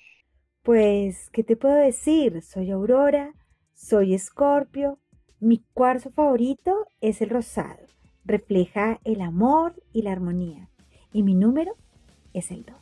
[0.62, 2.42] Pues, ¿qué te puedo decir?
[2.42, 3.32] Soy Aurora,
[3.74, 4.98] soy Escorpio,
[5.38, 7.86] mi cuarzo favorito es el rosado,
[8.26, 10.68] refleja el amor y la armonía,
[11.12, 11.76] y mi número
[12.34, 12.76] es el 2.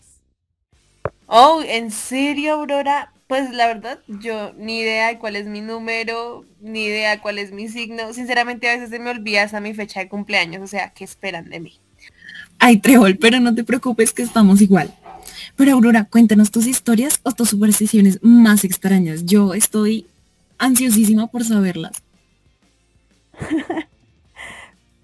[1.26, 3.12] Oh, ¿en serio, Aurora?
[3.26, 7.52] Pues la verdad, yo ni idea de cuál es mi número, ni idea cuál es
[7.52, 8.12] mi signo.
[8.12, 11.48] Sinceramente, a veces se me olvida hasta mi fecha de cumpleaños, o sea, ¿qué esperan
[11.48, 11.80] de mí?
[12.58, 14.94] Ay, Trébol, pero no te preocupes que estamos igual.
[15.56, 19.24] Pero Aurora, cuéntanos tus historias o tus supersticiones más extrañas.
[19.24, 20.06] Yo estoy
[20.58, 22.02] ansiosísima por saberlas.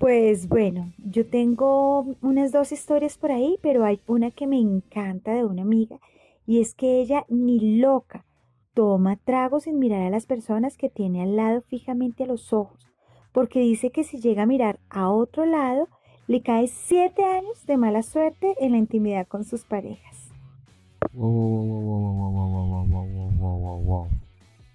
[0.00, 5.34] Pues bueno, yo tengo unas dos historias por ahí, pero hay una que me encanta
[5.34, 6.00] de una amiga
[6.46, 8.24] y es que ella ni loca
[8.72, 12.88] toma tragos sin mirar a las personas que tiene al lado fijamente a los ojos,
[13.32, 15.86] porque dice que si llega a mirar a otro lado,
[16.28, 20.30] le cae siete años de mala suerte en la intimidad con sus parejas.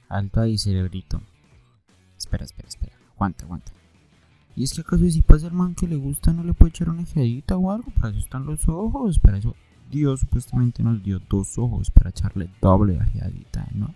[0.08, 1.20] Alto ahí, cerebrito.
[2.16, 2.94] Espera, espera, espera.
[3.16, 3.75] Aguanta, aguanta.
[4.56, 6.90] ¿Y es que acaso si pasa el man que le gusta no le puede echar
[6.90, 7.92] una ojeadita o algo?
[7.92, 9.20] Para eso están los ojos.
[9.20, 9.56] Para eso
[9.92, 13.94] Dios supuestamente nos dio dos ojos para echarle doble ojeadita, ¿no?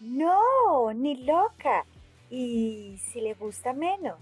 [0.00, 1.84] No, ni loca.
[2.30, 4.16] Y si le gusta menos.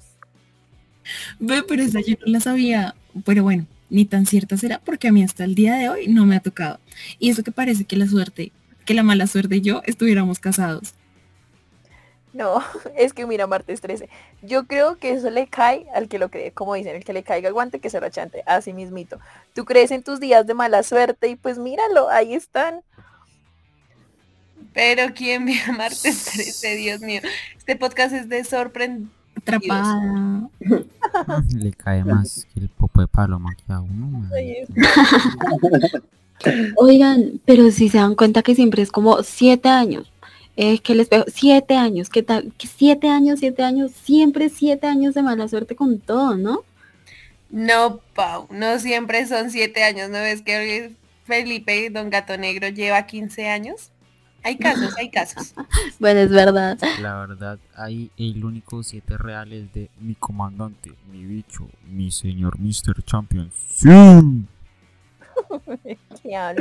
[1.39, 2.95] Ve, pero esa yo no la sabía.
[3.25, 6.25] Pero bueno, ni tan cierta será porque a mí hasta el día de hoy no
[6.25, 6.81] me ha tocado.
[7.19, 8.53] Y eso que parece que la suerte,
[8.87, 10.95] que la mala suerte y yo estuviéramos casados.
[12.33, 12.63] No,
[12.97, 14.09] es que mira, martes 13.
[14.43, 17.23] Yo creo que eso le cae al que lo cree, como dicen, el que le
[17.23, 19.19] caiga el guante que se lo achante, así mismito.
[19.55, 22.83] Tú crees en tus días de mala suerte y pues míralo, ahí están.
[24.73, 26.77] Pero ¿quién ve a martes 13?
[26.77, 27.21] Dios mío.
[27.57, 29.11] Este podcast es de sorprend...
[29.35, 30.49] Atrapada.
[31.57, 34.29] Le cae más que el popo de paloma que a uno.
[36.77, 40.12] Oigan, pero si se dan cuenta que siempre es como siete años.
[40.57, 42.53] Es que el espejo, siete años, ¿qué tal?
[42.59, 46.61] Que siete años, siete años, siempre siete años de mala suerte con todo, ¿no?
[47.51, 50.93] No, Pau, no siempre son siete años, ¿no ves que
[51.25, 53.91] Felipe, Don Gato Negro, lleva 15 años?
[54.45, 55.55] Hay casos, hay casos.
[56.01, 56.79] Bueno, es verdad.
[57.01, 62.59] La verdad, ahí el único siete real es de mi comandante, mi bicho, mi señor
[62.59, 63.03] Mr.
[63.05, 63.53] Champion.
[63.55, 63.89] ¡Sí!
[66.23, 66.57] ¿Qué?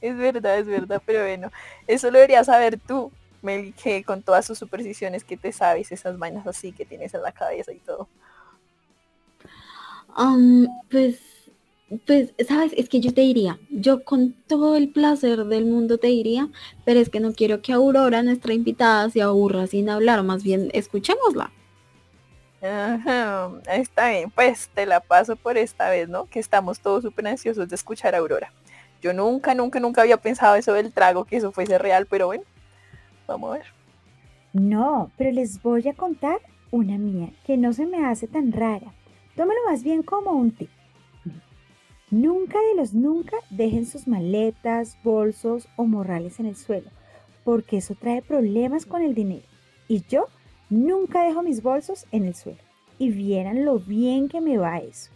[0.00, 1.50] Es verdad, es verdad, pero bueno,
[1.86, 3.10] eso lo deberías saber tú,
[3.42, 7.22] Mel, que con todas sus supersticiones que te sabes, esas vainas así que tienes en
[7.22, 8.08] la cabeza y todo.
[10.90, 11.18] Pues,
[12.06, 16.08] pues, sabes, es que yo te diría, yo con todo el placer del mundo te
[16.08, 16.48] diría,
[16.84, 20.70] pero es que no quiero que Aurora, nuestra invitada, se aburra sin hablar, más bien
[20.72, 21.52] escuchémosla.
[22.62, 26.26] Ajá, está bien, pues te la paso por esta vez, ¿no?
[26.26, 28.52] Que estamos todos súper ansiosos de escuchar a Aurora.
[29.00, 32.44] Yo nunca, nunca, nunca había pensado eso del trago, que eso fuese real, pero bueno,
[33.32, 33.60] vamos.
[34.52, 36.40] No, pero les voy a contar
[36.70, 38.92] una mía que no se me hace tan rara.
[39.36, 40.70] Tómalo más bien como un tip.
[42.10, 46.90] Nunca de los nunca dejen sus maletas, bolsos o morrales en el suelo,
[47.42, 49.46] porque eso trae problemas con el dinero.
[49.88, 50.26] Y yo
[50.68, 52.60] nunca dejo mis bolsos en el suelo.
[52.98, 55.10] Y vieran lo bien que me va eso.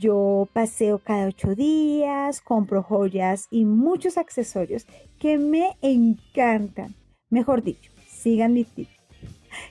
[0.00, 4.84] Yo paseo cada ocho días, compro joyas y muchos accesorios
[5.20, 6.96] que me encantan.
[7.30, 8.88] Mejor dicho, sigan mi tip.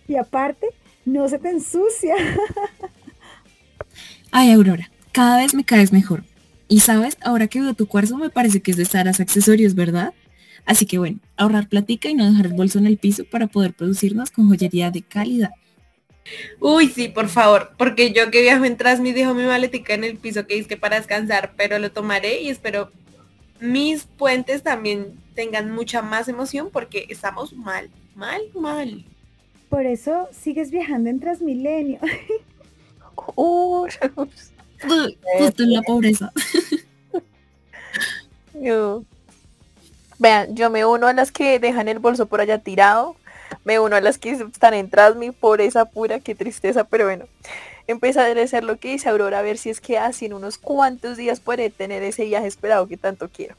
[0.08, 0.68] Y aparte,
[1.06, 2.15] no se te ensucia.
[4.32, 6.24] Ay, Aurora, cada vez me caes mejor.
[6.68, 10.13] Y sabes, ahora que veo tu cuarzo me parece que es de Saras Accesorios, ¿verdad?
[10.65, 13.74] Así que bueno, ahorrar platica y no dejar el bolso en el piso para poder
[13.74, 15.52] producirnos con joyería de calidad.
[16.60, 20.18] Uy, sí, por favor, porque yo que viajo en Transmi dejo mi maletica en el
[20.18, 22.91] piso que que para descansar, pero lo tomaré y espero
[23.60, 29.06] mis puentes también tengan mucha más emoción porque estamos mal, mal, mal.
[29.70, 32.00] Por eso sigues viajando en Transmilenio.
[33.36, 33.89] Uy,
[35.39, 36.32] justo en la pobreza.
[38.54, 39.04] Yo.
[40.18, 43.18] Vean, yo me uno a las que dejan el bolso por allá tirado.
[43.65, 47.26] Me uno a las que están en Transmi, pobreza pura, qué tristeza, pero bueno.
[47.88, 50.58] Empezaré a hacer lo que dice Aurora, a ver si es que así en unos
[50.58, 53.56] cuantos días puede tener ese viaje esperado que tanto quiero.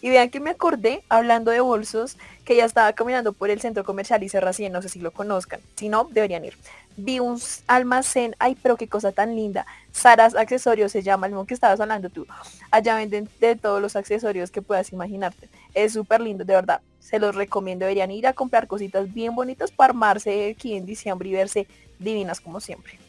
[0.00, 3.84] Y vean que me acordé, hablando de bolsos, que ya estaba caminando por el centro
[3.84, 5.60] comercial y se recién, no sé si lo conozcan.
[5.74, 6.56] Si no, deberían ir.
[6.96, 9.66] Vi un almacén, ay, pero qué cosa tan linda.
[9.92, 12.26] Saras Accesorios se llama, el mismo que estabas hablando tú.
[12.70, 15.50] Allá venden de todos los accesorios que puedas imaginarte.
[15.74, 16.80] Es súper lindo, de verdad.
[17.00, 21.28] Se los recomiendo, deberían ir a comprar cositas bien bonitas para armarse aquí en diciembre
[21.28, 21.66] y verse
[21.98, 23.05] divinas como siempre.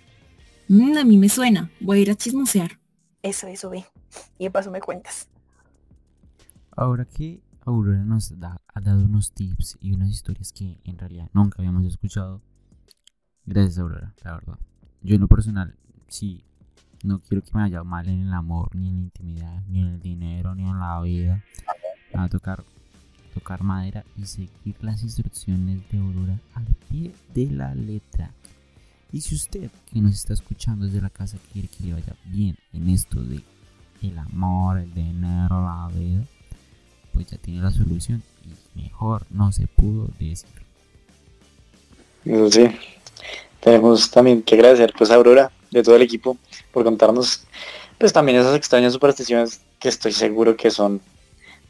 [0.69, 2.79] Mm, a mí me suena, voy a ir a chismosear.
[3.23, 3.85] Eso, eso, ve.
[4.37, 5.29] Y de paso me cuentas.
[6.71, 11.57] Ahora que Aurora nos ha dado unos tips y unas historias que en realidad nunca
[11.59, 12.41] habíamos escuchado.
[13.45, 14.59] Gracias Aurora, la verdad.
[15.01, 15.75] Yo en lo personal,
[16.07, 16.43] sí,
[17.03, 19.87] no quiero que me vaya mal en el amor, ni en la intimidad, ni en
[19.87, 21.43] el dinero, ni en la vida.
[22.13, 22.63] A tocar
[23.33, 28.31] tocar madera y seguir las instrucciones de Aurora al pie de la letra.
[29.11, 32.57] Y si usted que nos está escuchando desde la casa quiere que le vaya bien
[32.73, 33.41] en esto de
[34.01, 36.23] el amor, el dinero, la vida,
[37.13, 38.21] pues ya tiene la solución
[38.75, 40.49] y mejor no se pudo decir.
[42.25, 42.67] Eso sí.
[43.61, 46.37] Tenemos también que agradecer pues a Aurora de todo el equipo
[46.71, 47.45] por contarnos
[47.97, 51.01] pues también esas extrañas supersticiones que estoy seguro que son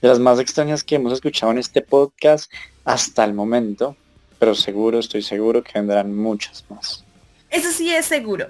[0.02, 2.52] de las más extrañas que hemos escuchado en este podcast
[2.84, 3.95] hasta el momento,
[4.38, 7.04] pero seguro, estoy seguro que vendrán muchas más.
[7.49, 8.49] Eso sí es seguro.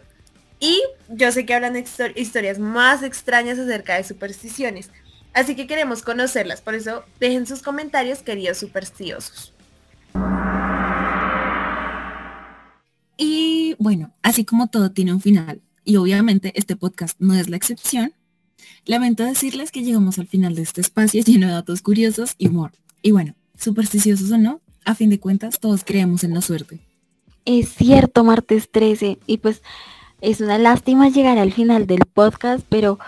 [0.60, 1.83] Y yo sé que hablan
[2.15, 4.89] historias más extrañas acerca de supersticiones.
[5.33, 6.62] Así que queremos conocerlas.
[6.62, 9.53] Por eso dejen sus comentarios, queridos supersticiosos.
[13.17, 17.57] Y bueno, así como todo tiene un final, y obviamente este podcast no es la
[17.57, 18.13] excepción,
[18.86, 22.71] lamento decirles que llegamos al final de este espacio lleno de datos curiosos y humor.
[23.01, 26.79] Y bueno, supersticiosos o no, a fin de cuentas todos creemos en la suerte.
[27.47, 29.19] Es cierto, martes 13.
[29.25, 29.63] Y pues
[30.19, 32.99] es una lástima llegar al final del podcast, pero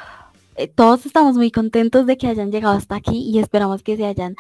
[0.56, 4.06] eh, todos estamos muy contentos de que hayan llegado hasta aquí y esperamos que se
[4.06, 4.38] hayan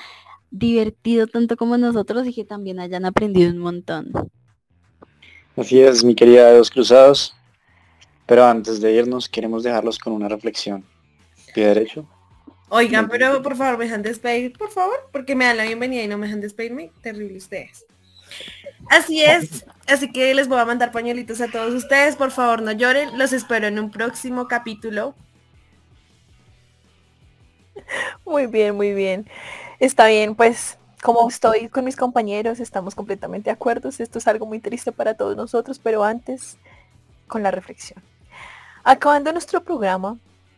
[0.51, 4.09] divertido tanto como nosotros y que también hayan aprendido un montón.
[5.57, 7.35] Así es, mi querida Dos Cruzados.
[8.25, 10.85] Pero antes de irnos, queremos dejarlos con una reflexión.
[11.53, 12.07] ¿Pie derecho?
[12.69, 16.07] Oigan, pero por favor, me dejan despedir, por favor, porque me dan la bienvenida y
[16.07, 16.93] no me dejan despedirme.
[17.01, 17.88] Terrible ustedes.
[18.89, 22.71] Así es, así que les voy a mandar pañuelitos a todos ustedes, por favor no
[22.71, 25.15] lloren, los espero en un próximo capítulo.
[28.25, 29.27] Muy bien, muy bien.
[29.79, 34.45] Está bien, pues como estoy con mis compañeros, estamos completamente de acuerdo, esto es algo
[34.45, 36.57] muy triste para todos nosotros, pero antes,
[37.27, 38.03] con la reflexión.
[38.83, 40.17] Acabando nuestro programa,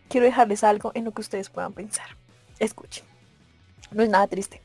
[0.10, 2.18] quiero dejarles algo en lo que ustedes puedan pensar.
[2.60, 3.06] Escuchen,
[3.92, 4.62] no es nada triste.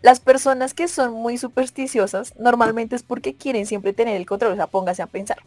[0.00, 4.56] Las personas que son muy supersticiosas normalmente es porque quieren siempre tener el control, o
[4.56, 5.38] sea, póngase a pensar.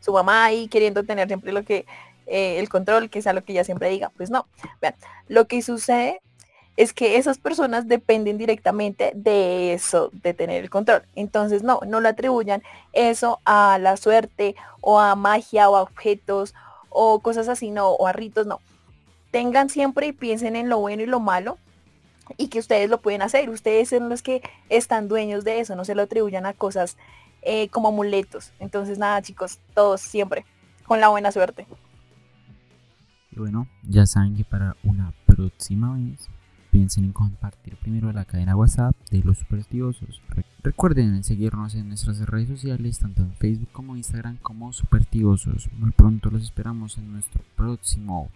[0.00, 1.86] Su mamá ahí queriendo tener siempre lo que,
[2.26, 4.10] eh, el control, que sea lo que ella siempre diga.
[4.16, 4.46] Pues no.
[4.82, 4.94] Vean,
[5.28, 6.20] lo que sucede
[6.76, 11.04] es que esas personas dependen directamente de eso, de tener el control.
[11.14, 12.62] Entonces, no, no le atribuyan
[12.92, 16.52] eso a la suerte o a magia o a objetos
[16.90, 18.60] o cosas así, no, o a ritos, no.
[19.30, 21.58] Tengan siempre y piensen en lo bueno y lo malo
[22.36, 23.50] y que ustedes lo pueden hacer.
[23.50, 26.96] Ustedes son los que están dueños de eso, no se lo atribuyan a cosas
[27.42, 28.52] eh, como amuletos.
[28.58, 30.44] Entonces nada chicos, todos siempre
[30.86, 31.66] con la buena suerte.
[33.32, 36.28] Y bueno, ya saben que para una próxima vez
[36.70, 40.20] piensen en compartir primero la cadena WhatsApp de los supersticiosos.
[40.62, 45.68] Recuerden seguirnos en nuestras redes sociales, tanto en Facebook como Instagram como supersticiosos.
[45.78, 48.28] Muy pronto los esperamos en nuestro próximo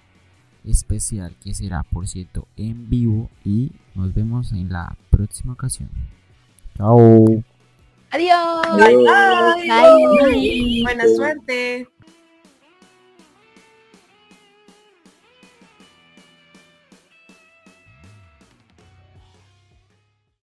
[0.71, 5.89] especial que será, por cierto, en vivo y nos vemos en la próxima ocasión.
[6.77, 7.25] Chao.
[8.11, 8.77] Adiós.
[8.77, 10.33] Bye, bye.
[10.33, 10.83] Bye.
[10.83, 11.89] Buena suerte.